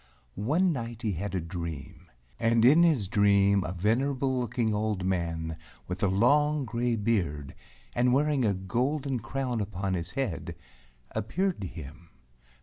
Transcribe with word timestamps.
One 0.33 0.73
night 0.73 1.03
he 1.03 1.11
had 1.11 1.35
a 1.35 1.39
dream, 1.39 2.09
and 2.39 2.65
in 2.65 2.81
his 2.81 3.07
dream 3.07 3.63
a 3.63 3.71
venerable 3.71 4.39
looking 4.39 4.73
old 4.73 5.05
man 5.05 5.57
with 5.87 6.01
a 6.01 6.07
long 6.07 6.65
gray 6.65 6.95
beard, 6.95 7.53
and 7.93 8.11
wearing 8.11 8.43
a 8.43 8.55
golden 8.55 9.19
crown 9.19 9.61
upon 9.61 9.93
his 9.93 10.09
head, 10.17 10.55
appeared 11.11 11.61
to 11.61 11.67
him. 11.67 12.09